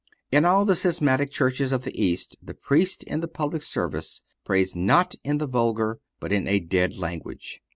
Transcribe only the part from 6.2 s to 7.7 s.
in a dead language.